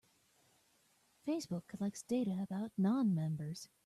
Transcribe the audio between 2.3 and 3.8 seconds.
about non-members.